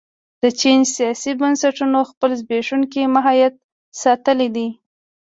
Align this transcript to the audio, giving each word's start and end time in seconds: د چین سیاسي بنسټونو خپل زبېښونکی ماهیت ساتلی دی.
د 0.41 0.43
چین 0.59 0.79
سیاسي 0.95 1.31
بنسټونو 1.39 1.99
خپل 2.11 2.29
زبېښونکی 2.39 3.01
ماهیت 3.15 3.53
ساتلی 4.01 4.47
دی. 4.55 4.67